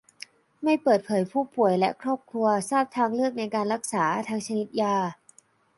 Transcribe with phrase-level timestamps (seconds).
[0.63, 4.95] ไม่เปิดเผย ผู้ป่วย และ ครอบครัว ทราบทางเลือกในการรักษา ทั้งชนิดยา